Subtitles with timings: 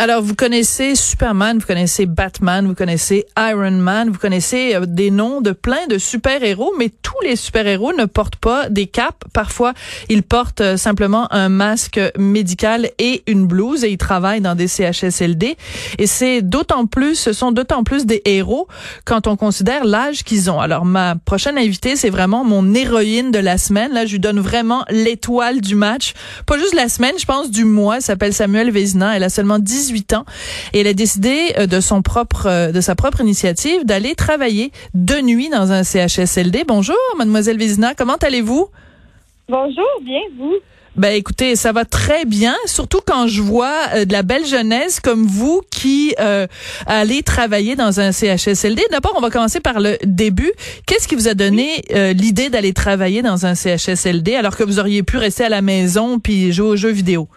[0.00, 5.10] Alors, vous connaissez Superman, vous connaissez Batman, vous connaissez Iron Man, vous connaissez euh, des
[5.10, 9.24] noms de plein de super-héros, mais tous les super-héros ne portent pas des capes.
[9.32, 9.74] Parfois,
[10.08, 14.68] ils portent euh, simplement un masque médical et une blouse et ils travaillent dans des
[14.68, 15.56] CHSLD.
[15.98, 18.68] Et c'est d'autant plus, ce sont d'autant plus des héros
[19.04, 20.60] quand on considère l'âge qu'ils ont.
[20.60, 23.92] Alors, ma prochaine invitée, c'est vraiment mon héroïne de la semaine.
[23.92, 26.14] Là, je lui donne vraiment l'étoile du match.
[26.46, 27.96] Pas juste la semaine, je pense du mois.
[27.96, 29.16] Elle s'appelle Samuel Vézina.
[29.16, 30.24] Elle a seulement 10 18 ans
[30.72, 34.70] et elle a décidé euh, de son propre euh, de sa propre initiative d'aller travailler
[34.94, 36.64] de nuit dans un CHSLD.
[36.66, 38.68] Bonjour mademoiselle Vézina, comment allez-vous?
[39.48, 40.56] Bonjour, bien vous?
[40.96, 45.00] Ben écoutez, ça va très bien, surtout quand je vois euh, de la belle jeunesse
[45.00, 46.46] comme vous qui euh,
[46.86, 48.82] allez travailler dans un CHSLD.
[48.90, 50.52] D'abord, on va commencer par le début.
[50.86, 55.02] Qu'est-ce qui vous a donné l'idée d'aller travailler dans un CHSLD alors que vous auriez
[55.02, 57.28] pu rester à la maison puis jouer aux jeux vidéo?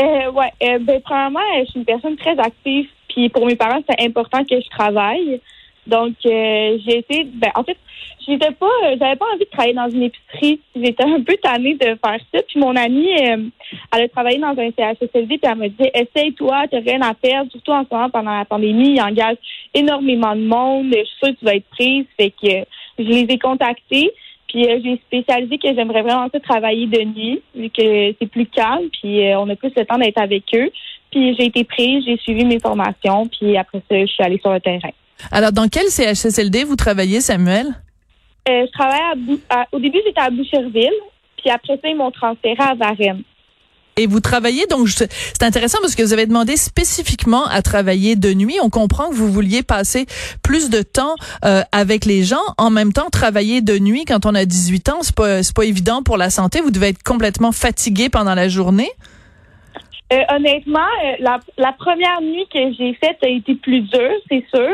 [0.00, 3.82] Euh, ouais, euh, ben, premièrement, je suis une personne très active, puis pour mes parents,
[3.88, 5.40] c'est important que je travaille.
[5.86, 7.76] Donc, euh, j'ai été, ben, en fait,
[8.26, 10.60] j'étais pas, euh, j'avais pas envie de travailler dans une épicerie.
[10.74, 12.42] J'étais un peu tannée de faire ça.
[12.48, 13.50] Puis mon amie, elle
[13.92, 17.72] a travaillé dans un CHSLD, puis elle me dit, essaye-toi, t'as rien à perdre, surtout
[17.72, 19.36] en ce moment pendant la pandémie, il engage
[19.74, 20.86] énormément de monde.
[20.92, 22.06] Je suis sûre que tu vas être prise.
[22.16, 22.64] Fait que
[22.98, 24.12] je les ai contactés.
[24.50, 28.46] Puis euh, j'ai spécialisé que j'aimerais vraiment ça travailler de nuit, vu que c'est plus
[28.46, 30.70] calme, puis euh, on a plus le temps d'être avec eux.
[31.12, 34.52] Puis j'ai été prise, j'ai suivi mes formations, puis après ça, je suis allée sur
[34.52, 34.90] le terrain.
[35.30, 37.66] Alors, dans quel CHSLD vous travaillez, Samuel?
[38.48, 40.90] Euh, je travaille à, au début, j'étais à Boucherville,
[41.36, 43.22] puis après ça, ils m'ont transféré à Varennes.
[44.00, 48.32] Et vous travaillez donc c'est intéressant parce que vous avez demandé spécifiquement à travailler de
[48.32, 48.56] nuit.
[48.62, 50.06] On comprend que vous vouliez passer
[50.42, 52.40] plus de temps euh, avec les gens.
[52.56, 55.66] En même temps, travailler de nuit quand on a 18 ans, c'est pas c'est pas
[55.66, 56.62] évident pour la santé.
[56.62, 58.88] Vous devez être complètement fatigué pendant la journée.
[60.14, 64.70] Euh, honnêtement, euh, la, première nuit que j'ai faite a été plus dure, c'est sûr.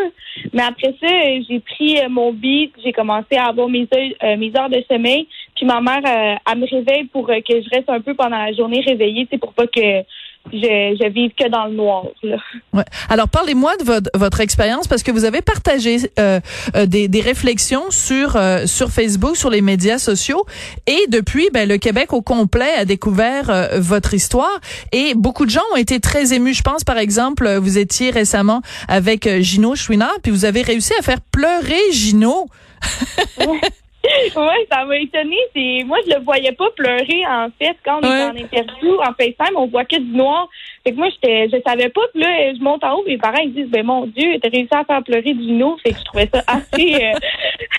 [0.53, 1.09] Mais après ça,
[1.49, 5.27] j'ai pris mon beat, j'ai commencé à avoir mes heures, mes heures de sommeil.
[5.57, 8.81] Puis ma mère, elle me réveille pour que je reste un peu pendant la journée
[8.87, 10.05] réveillée, c'est pour pas que
[10.53, 12.05] je, je vive que dans le noir.
[12.23, 12.37] Là.
[12.73, 12.85] Ouais.
[13.09, 16.41] Alors parlez-moi de votre, votre expérience parce que vous avez partagé euh,
[16.75, 20.45] euh, des, des, réflexions sur euh, sur Facebook, sur les médias sociaux
[20.87, 24.61] et depuis, ben, le Québec au complet a découvert euh, votre histoire
[24.93, 26.55] et beaucoup de gens ont été très émus.
[26.55, 31.03] Je pense par exemple, vous étiez récemment avec Gino Chouinard puis vous avez réussi à
[31.03, 32.47] faire pleurer Gino.
[34.37, 35.37] oui, ça m'a étonné.
[35.55, 39.13] C'est moi je le voyais pas pleurer en fait quand on est en interview en
[39.13, 40.49] FaceTime, on voit que du noir.
[40.85, 43.43] Fait que moi j'étais je savais pas que là je monte en haut, mes parents
[43.43, 46.31] ils disent ben mon Dieu, t'as réussi à faire pleurer Gino, fait que je trouvais
[46.33, 47.13] ça assez euh,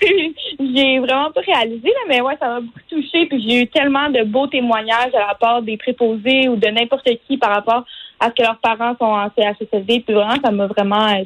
[0.74, 4.10] j'ai vraiment pas réalisé là, mais ouais, ça m'a beaucoup touché puis j'ai eu tellement
[4.10, 7.84] de beaux témoignages à la part des préposés ou de n'importe qui par rapport
[8.20, 10.00] à ce que leurs parents sont en CHSLD.
[10.00, 11.22] Puis vraiment, ça m'a vraiment euh,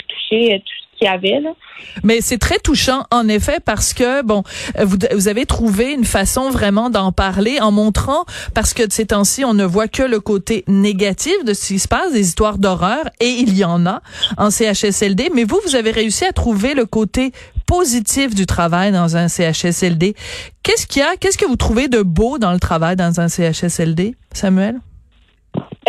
[1.02, 1.40] touché, avait.
[1.40, 1.50] Là.
[2.04, 4.42] Mais c'est très touchant, en effet, parce que, bon,
[4.78, 8.24] vous, vous avez trouvé une façon vraiment d'en parler en montrant,
[8.54, 11.78] parce que de ces temps-ci, on ne voit que le côté négatif de ce qui
[11.78, 14.00] se passe, des histoires d'horreur, et il y en a
[14.38, 17.32] en CHSLD, mais vous, vous avez réussi à trouver le côté
[17.66, 20.14] positif du travail dans un CHSLD.
[20.62, 23.28] Qu'est-ce qu'il y a, qu'est-ce que vous trouvez de beau dans le travail dans un
[23.28, 24.76] CHSLD, Samuel?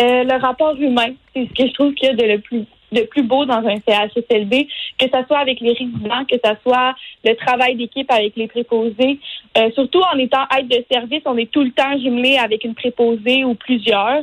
[0.00, 2.64] Euh, le rapport humain, c'est ce que je trouve qu'il y a de le plus
[2.94, 4.68] de plus beau dans un CHSLD,
[4.98, 6.94] que ce soit avec les résidents, que ce soit
[7.24, 9.18] le travail d'équipe avec les préposés.
[9.58, 12.74] Euh, surtout en étant aide de service, on est tout le temps jumelé avec une
[12.74, 14.22] préposée ou plusieurs.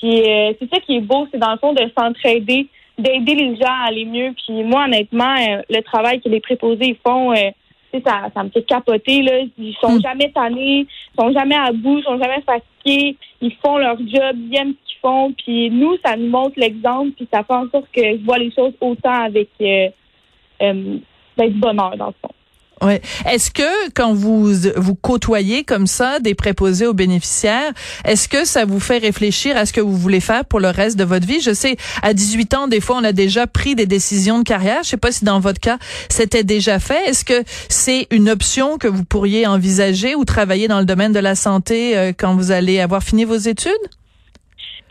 [0.00, 2.66] Puis euh, c'est ça qui est beau, c'est dans le fond de s'entraider,
[2.98, 4.32] d'aider les gens à aller mieux.
[4.44, 7.32] Puis moi, honnêtement, euh, le travail que les préposés font,
[7.92, 9.22] ça, ça me fait capoter.
[9.22, 9.40] Là.
[9.58, 10.02] Ils sont hmm.
[10.02, 13.16] jamais tannés, ils sont jamais à bout, ils sont jamais fatigués.
[13.40, 15.32] Ils font leur job, ils aiment ce qu'ils font.
[15.32, 18.52] Puis nous, ça nous montre l'exemple, puis ça fait en sorte que je vois les
[18.52, 19.88] choses autant avec euh,
[20.62, 20.98] euh,
[21.36, 22.35] ben, du bonheur, dans le fond.
[22.82, 23.00] Ouais.
[23.30, 27.72] Est-ce que quand vous vous côtoyez comme ça des préposés aux bénéficiaires,
[28.04, 30.98] est-ce que ça vous fait réfléchir à ce que vous voulez faire pour le reste
[30.98, 31.40] de votre vie?
[31.40, 34.82] Je sais à 18 ans des fois on a déjà pris des décisions de carrière,
[34.82, 35.78] je sais pas si dans votre cas
[36.10, 37.08] c'était déjà fait.
[37.08, 41.18] Est-ce que c'est une option que vous pourriez envisager ou travailler dans le domaine de
[41.18, 43.72] la santé euh, quand vous allez avoir fini vos études?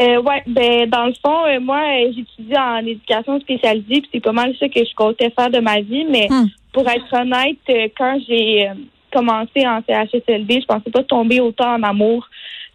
[0.02, 1.82] Euh, ouais, ben dans le fond, euh, moi
[2.16, 5.82] j'étudie en éducation spécialisée, puis c'est pas mal ça que je comptais faire de ma
[5.82, 8.74] vie, mais hmm pour être honnête, euh, quand j'ai euh,
[9.12, 12.28] commencé en CHSLD, je pensais pas tomber autant en amour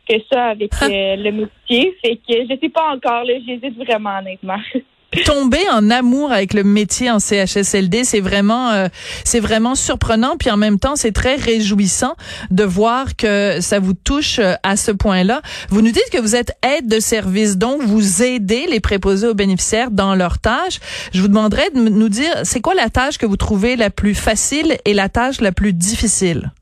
[0.08, 1.94] que ça avec euh, le métier.
[2.02, 4.56] Fait que je sais pas encore, là, j'hésite vraiment honnêtement.
[5.24, 8.88] tomber en amour avec le métier en CHSLD, c'est vraiment euh,
[9.24, 12.14] c'est vraiment surprenant puis en même temps c'est très réjouissant
[12.50, 15.42] de voir que ça vous touche euh, à ce point-là.
[15.68, 19.34] Vous nous dites que vous êtes aide de service donc vous aidez les préposés aux
[19.34, 20.78] bénéficiaires dans leurs tâches.
[21.12, 24.14] Je vous demanderais de nous dire c'est quoi la tâche que vous trouvez la plus
[24.14, 26.52] facile et la tâche la plus difficile?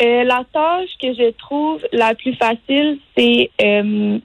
[0.00, 3.50] Euh, la tâche que je trouve la plus facile, c'est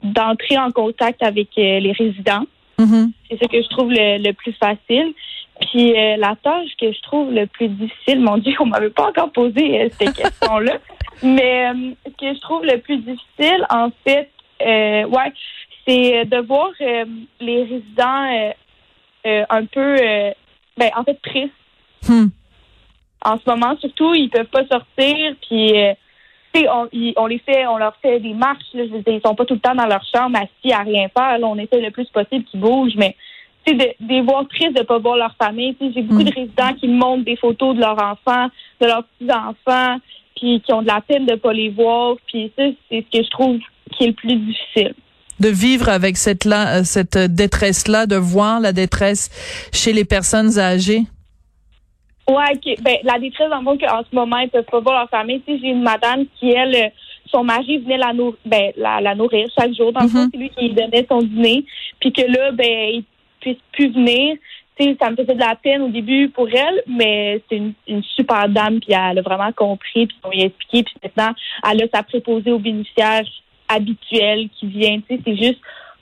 [0.04, 2.44] d'entrer en contact avec les résidents.
[2.78, 3.10] Mm-hmm.
[3.28, 5.14] C'est ce que je trouve le, plus facile.
[5.60, 9.08] Puis euh, la tâche que je trouve le plus difficile, mon Dieu, on m'avait pas
[9.08, 10.78] encore posé euh, cette question-là.
[11.22, 14.30] Mais euh, ce que je trouve le plus difficile, en fait,
[14.60, 15.32] ouais,
[15.86, 16.70] c'est de voir
[17.40, 18.54] les résidents
[19.24, 19.96] un peu,
[20.76, 21.52] ben, en fait, tristes.
[22.08, 22.28] Hmm.
[23.24, 25.72] En ce moment, surtout, ils peuvent pas sortir, puis
[26.70, 28.64] on, on, les fait, on leur fait des marches.
[28.74, 31.38] Là, je ils sont pas tout le temps dans leur chambre assis à rien faire.
[31.38, 33.16] Là, on essaie le plus possible qu'ils bougent, mais
[33.66, 35.76] de, de les voir tristes de pas voir leur famille.
[35.80, 36.34] J'ai beaucoup de mm.
[36.34, 38.48] résidents qui me montrent des photos de leurs enfants,
[38.80, 39.98] de leurs petits-enfants,
[40.36, 42.16] puis qui ont de la peine de pas les voir.
[42.26, 43.58] Puis ça, c'est ce que je trouve
[43.92, 44.94] qui est le plus difficile
[45.40, 49.30] de vivre avec cette là, euh, cette détresse là, de voir la détresse
[49.72, 51.02] chez les personnes âgées?
[52.28, 55.42] Ouais, ben, la détresse, en fond, qu'en ce moment, ils peuvent pas voir leur famille.
[55.42, 56.92] Tu sais, j'ai une madame qui, elle,
[57.26, 59.92] son mari venait la, nourrir, ben, la, la, nourrir chaque jour.
[59.92, 60.30] Dans le fond, mhm.
[60.32, 61.64] c'est lui qui lui donnait son dîner.
[62.00, 63.04] Puis que là, ben, il
[63.40, 64.36] puisse plus venir.
[64.76, 67.74] Tu sais, ça me faisait de la peine au début pour elle, mais c'est une,
[67.86, 71.32] une super dame, puis elle a vraiment compris, puis on lui a expliqué, puis maintenant,
[71.70, 73.22] elle a sa préposée aux bénéficiaires
[73.68, 75.00] habituels qui vient.
[75.08, 75.60] Tu sais, c'est juste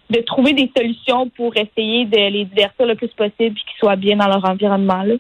[0.08, 3.96] de trouver des solutions pour essayer de les divertir le plus possible, puis qu'ils soient
[3.96, 5.16] bien dans leur environnement, là.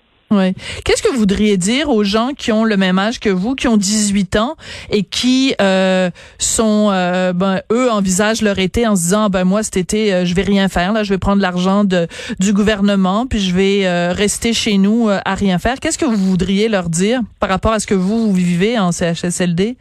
[0.84, 3.68] Qu'est-ce que vous voudriez dire aux gens qui ont le même âge que vous, qui
[3.68, 4.56] ont 18 ans
[4.90, 9.62] et qui euh, sont, euh, ben, eux envisagent leur été en se disant, ben moi
[9.62, 12.06] cet été euh, je vais rien faire, là, je vais prendre l'argent de
[12.40, 15.78] du gouvernement puis je vais rester chez nous à rien faire.
[15.80, 18.92] Qu'est-ce que vous voudriez leur dire par rapport à ce que vous, vous vivez en
[18.92, 19.76] CHSLD?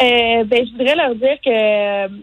[0.00, 2.14] ben je voudrais leur dire que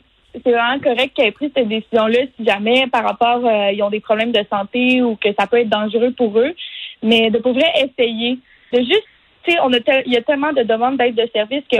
[0.44, 3.42] c'est vraiment correct qu'ils aient pris cette décision-là si jamais par rapport
[3.72, 6.54] ils ont des problèmes de santé ou que ça peut être dangereux pour eux.
[7.04, 8.40] Mais de pouvoir essayer.
[8.74, 9.08] De juste,
[9.44, 11.78] tu sais, on a il y a tellement de demandes d'aide de service que,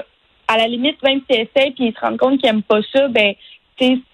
[0.48, 3.08] à la limite, même s'ils essayent puis ils se rendent compte qu'ils n'aiment pas ça,
[3.08, 3.34] ben,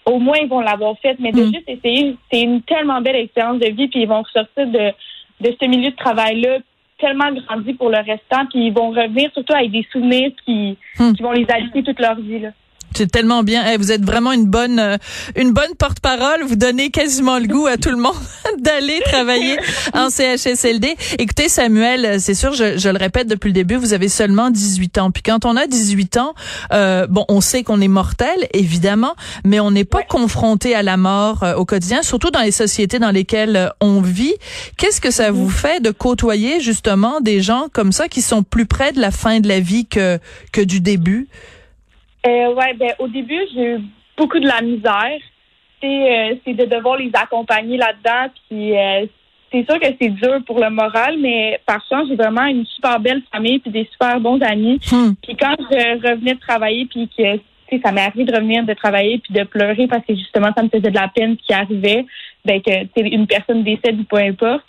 [0.06, 1.18] au moins ils vont l'avoir fait.
[1.20, 1.54] Mais de mm.
[1.54, 4.92] juste essayer, c'est une tellement belle expérience de vie puis ils vont ressortir de,
[5.42, 6.60] de ce milieu de travail-là
[7.00, 11.14] tellement grandi pour le restant, puis ils vont revenir surtout avec des souvenirs qui, mm.
[11.14, 12.40] qui vont les habiter toute leur vie.
[12.40, 12.50] Là.
[12.96, 13.78] C'est tellement bien.
[13.78, 14.98] vous êtes vraiment une bonne, euh,
[15.36, 16.44] une bonne porte-parole.
[16.48, 18.16] Vous donnez quasiment le goût à tout le monde
[18.60, 19.58] d'aller travailler
[19.94, 20.96] en CHSLD.
[21.18, 24.50] Écoutez, Samuel, euh, c'est sûr, je, je, le répète depuis le début, vous avez seulement
[24.50, 25.12] 18 ans.
[25.12, 26.34] Puis quand on a 18 ans,
[26.72, 30.98] euh, bon, on sait qu'on est mortel, évidemment, mais on n'est pas confronté à la
[30.98, 34.36] mort au quotidien, surtout dans les sociétés dans lesquelles on vit.
[34.78, 38.66] Qu'est-ce que ça vous fait de côtoyer justement des gens comme ça qui sont plus
[38.66, 40.20] près de la fin de la vie que
[40.52, 41.28] que du début?
[42.26, 43.82] Euh, ouais, ben au début, j'ai eu
[44.18, 45.20] beaucoup de la misère.
[45.84, 48.32] Euh, c'est de devoir les accompagner là-dedans.
[48.50, 49.06] Puis euh,
[49.52, 53.00] c'est sûr que c'est dur pour le moral, mais par chance, j'ai vraiment une super
[53.00, 54.80] belle famille puis des super bons amis.
[54.92, 55.14] Hmm.
[55.22, 57.40] Puis quand je revenais de travailler, puis que
[57.84, 60.70] ça m'est arrivé de revenir de travailler puis de pleurer parce que justement ça me
[60.70, 62.06] faisait de la peine qui arrivait,
[62.46, 64.64] ben que une personne décède ou peu importe.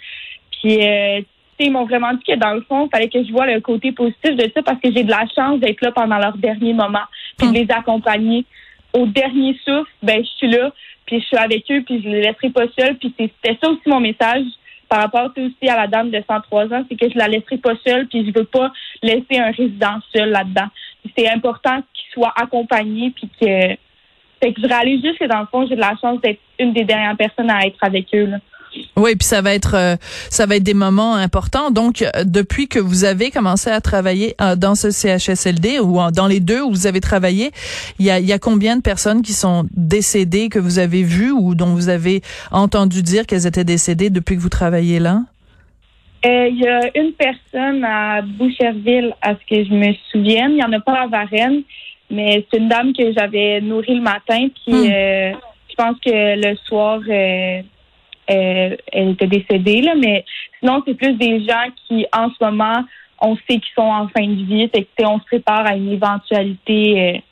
[0.50, 1.20] Puis euh,
[1.60, 3.92] ils m'ont vraiment dit que dans le fond, il fallait que je vois le côté
[3.92, 7.04] positif de ça parce que j'ai de la chance d'être là pendant leur dernier moment,
[7.38, 7.54] puis de hmm.
[7.54, 8.44] les accompagner.
[8.92, 10.70] Au dernier souffle, ben je suis là,
[11.06, 12.96] puis je suis avec eux, puis je les laisserai pas seuls.
[12.96, 14.44] Puis c'était ça aussi mon message
[14.88, 17.74] par rapport aussi à la dame de 103 ans, c'est que je la laisserai pas
[17.84, 20.68] seule, puis je veux pas laisser un résident seul là-dedans.
[21.16, 25.46] C'est important qu'il soit accompagné, puis que, fait que je réalise juste que dans le
[25.46, 28.26] fond, j'ai de la chance d'être une des dernières personnes à être avec eux.
[28.26, 28.38] Là.
[28.96, 29.96] Oui, puis ça va être euh,
[30.30, 31.70] ça va être des moments importants.
[31.70, 36.26] Donc, euh, depuis que vous avez commencé à travailler euh, dans ce CHSLD ou dans
[36.26, 37.50] les deux où vous avez travaillé,
[37.98, 41.32] il y a, y a combien de personnes qui sont décédées que vous avez vues
[41.32, 45.20] ou dont vous avez entendu dire qu'elles étaient décédées depuis que vous travaillez là?
[46.26, 50.52] Il y a une personne à Boucherville, à ce que je me souvienne.
[50.52, 51.62] Il n'y en a pas à Varennes,
[52.10, 54.48] mais c'est une dame que j'avais nourrie le matin.
[54.64, 55.36] Puis hmm.
[55.68, 57.00] je pense que le soir,
[58.26, 58.78] elle
[59.10, 60.24] était décédée, là, mais
[60.60, 62.84] sinon, c'est plus des gens qui, en ce moment,
[63.20, 65.90] on sait qu'ils sont en fin de vie, c'est que on se prépare à une
[65.90, 67.22] éventualité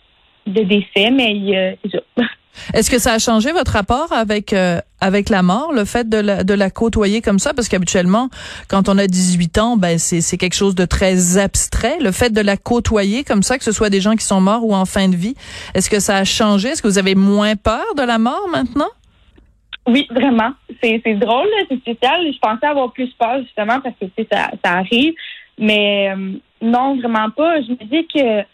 [0.47, 2.01] euh, de décès, mais c'est ça.
[2.75, 6.19] Est-ce que ça a changé votre rapport avec euh, avec la mort, le fait de
[6.19, 7.55] la, de la côtoyer comme ça?
[7.55, 8.29] Parce qu'habituellement,
[8.69, 11.99] quand on a 18 ans, ben c'est quelque chose de très abstrait.
[12.01, 14.67] Le fait de la côtoyer comme ça, que ce soit des gens qui sont morts
[14.67, 15.35] ou en fin de vie,
[15.75, 16.69] est-ce que ça a changé?
[16.69, 18.91] Est-ce que vous avez moins peur de la mort maintenant?
[19.87, 20.53] Oui, vraiment.
[20.83, 22.33] C'est drôle, c'est spécial.
[22.33, 25.15] Je pensais avoir plus peur justement parce que ça, ça arrive.
[25.59, 27.61] Mais euh, non, vraiment pas.
[27.63, 28.45] Je me dis que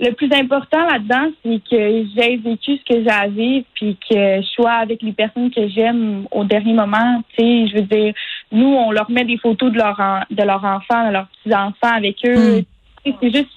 [0.00, 4.40] le plus important là-dedans, c'est que j'ai vécu ce que j'ai à vivre, puis que
[4.40, 7.22] je sois avec les personnes que j'aime au dernier moment.
[7.36, 8.14] Tu sais, je veux dire,
[8.50, 10.00] nous, on leur met des photos de leur
[10.30, 12.60] de leurs enfants, de leurs petits enfants avec eux.
[12.60, 13.12] Hmm.
[13.20, 13.50] C'est juste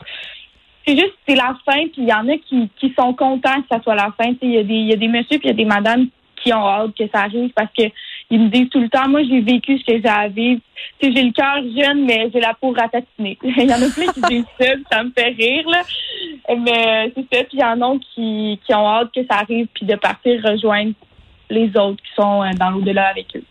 [0.87, 3.67] c'est juste c'est la fin puis il y en a qui, qui sont contents que
[3.71, 5.51] ça soit la fin il y a des il y a des messieurs puis il
[5.51, 6.07] y a des madames
[6.45, 7.83] qui ont hâte que ça arrive parce que
[8.29, 10.61] ils me disent tout le temps, moi, j'ai vécu ce que j'ai à vivre.
[11.01, 13.37] j'ai le cœur jeune, mais j'ai la peau ratatinée.
[13.43, 15.81] il y en a plein qui disent ça, ça me fait rire, là.
[16.57, 19.67] Mais c'est ça, puis il y en a qui, qui ont hâte que ça arrive,
[19.73, 20.93] puis de partir rejoindre
[21.49, 23.43] les autres qui sont euh, dans l'au-delà avec eux.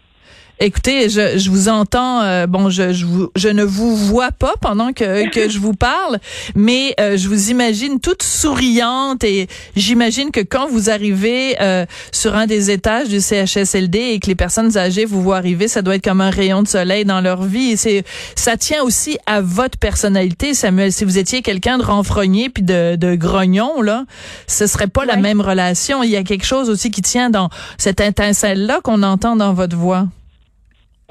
[0.60, 2.22] Écoutez, je, je vous entends.
[2.22, 5.74] Euh, bon, je, je, vous, je ne vous vois pas pendant que, que je vous
[5.74, 6.20] parle,
[6.54, 12.36] mais euh, je vous imagine toute souriante et j'imagine que quand vous arrivez euh, sur
[12.36, 15.96] un des étages du CHSLD et que les personnes âgées vous voient arriver, ça doit
[15.96, 17.76] être comme un rayon de soleil dans leur vie.
[17.76, 18.04] C'est
[18.36, 20.92] ça tient aussi à votre personnalité, Samuel.
[20.92, 24.04] Si vous étiez quelqu'un de renfrogné puis de, de grognon là,
[24.46, 26.04] ce serait pas la même relation.
[26.04, 29.52] Il y a quelque chose aussi qui tient dans cette étincelle là qu'on entend dans
[29.52, 30.06] votre voix.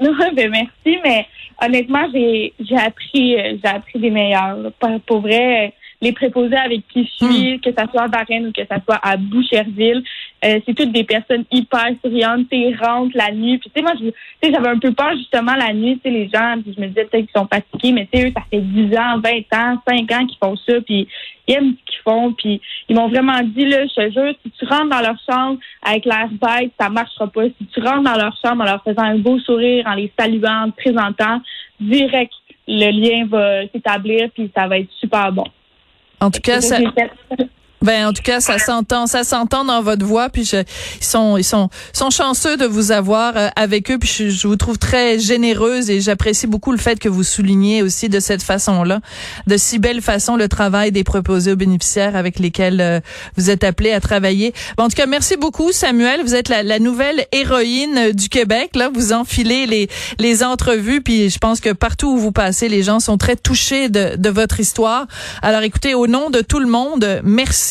[0.00, 1.26] Non, ben merci, mais
[1.62, 4.56] honnêtement, j'ai appris euh, j'ai appris des meilleurs.
[5.06, 5.72] Pour, vrai,
[6.04, 7.60] les préposés avec qui je suis, hmm.
[7.60, 10.02] que ça soit à Varennes ou que ça soit à Boucherville,
[10.44, 13.58] euh, c'est toutes des personnes hyper souriantes, tu rentres la nuit.
[13.58, 14.10] Puis tu sais, moi, je,
[14.50, 17.06] j'avais un peu peur justement la nuit, tu sais, les gens, puis je me disais
[17.06, 20.12] peut-être qu'ils sont fatigués, mais tu sais, eux, ça fait 10 ans, 20 ans, 5
[20.12, 21.08] ans qu'ils font ça, puis
[21.48, 24.50] ils aiment ce qu'ils font, puis ils m'ont vraiment dit, là, je te jure, si
[24.50, 27.44] tu rentres dans leur chambre avec l'air bête, ça marchera pas.
[27.46, 30.66] Si tu rentres dans leur chambre en leur faisant un beau sourire, en les saluant,
[30.66, 31.40] en te présentant,
[31.80, 32.32] direct,
[32.68, 35.44] le lien va s'établir, puis ça va être super bon.
[36.20, 36.78] En tout cas, ça,
[37.82, 40.30] ben en tout cas, ça s'entend, ça s'entend dans votre voix.
[40.30, 43.98] Puis je, ils sont, ils sont, sont chanceux de vous avoir euh, avec eux.
[43.98, 47.82] Puis je, je, vous trouve très généreuse et j'apprécie beaucoup le fait que vous soulignez
[47.82, 49.00] aussi de cette façon-là,
[49.46, 53.00] de si belle façon, le travail des proposés aux bénéficiaires avec lesquels euh,
[53.36, 54.54] vous êtes appelés à travailler.
[54.78, 56.22] en tout cas, merci beaucoup, Samuel.
[56.22, 58.76] Vous êtes la, la, nouvelle héroïne du Québec.
[58.76, 59.88] Là, vous enfilez les
[60.18, 61.02] les entrevues.
[61.02, 64.30] Puis je pense que partout où vous passez, les gens sont très touchés de, de
[64.30, 65.06] votre histoire.
[65.42, 67.63] Alors, écoutez, au nom de tout le monde, merci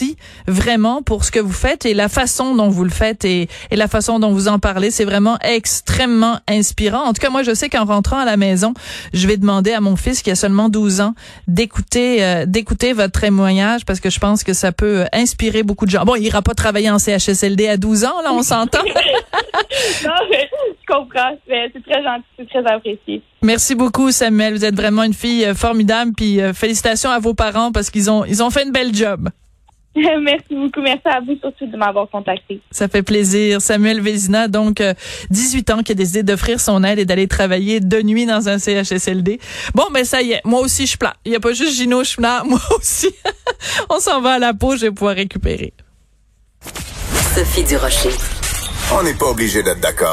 [0.48, 3.88] vraiment pour ce que vous faites et la façon dont vous le faites et, la
[3.88, 4.92] façon dont vous en parlez.
[4.92, 7.04] C'est vraiment extrêmement inspirant.
[7.04, 8.74] En tout cas, moi, je sais qu'en rentrant à la maison,
[9.14, 11.14] je vais demander à mon fils qui a seulement 12 ans
[11.48, 15.86] d'écouter euh, d'écouter votre témoignage parce que je pense que ça peut euh, inspirer beaucoup
[15.86, 16.04] de gens.
[16.06, 18.84] Bon, il ira pas travailler en CHSLD à 12 ans, là, on s'entend.
[20.04, 21.38] non, je comprends.
[21.48, 23.22] C'est très gentil, c'est très apprécié.
[23.42, 24.54] Merci beaucoup, Samuel.
[24.54, 26.12] Vous êtes vraiment une fille euh, formidable.
[26.16, 29.30] Puis félicitations à vos parents parce qu'ils ont ils ont fait une belle job.
[30.22, 30.82] Merci beaucoup.
[30.82, 32.60] Merci à vous surtout de m'avoir contacté.
[32.72, 33.62] Ça fait plaisir.
[33.62, 34.82] Samuel Vézina, donc
[35.30, 38.50] 18 euh, ans, qui a décidé d'offrir son aide et d'aller travailler de nuit dans
[38.50, 39.40] un CHSLD.
[39.76, 41.14] Bon, mais ça y est, moi aussi je plane.
[41.26, 43.10] Il n'y a pas juste Gino Schna, moi aussi.
[43.90, 45.74] On s'en va à la peau, je vais pouvoir récupérer.
[47.36, 48.10] Sophie Durocher.
[48.92, 50.12] On n'est pas obligé d'être d'accord.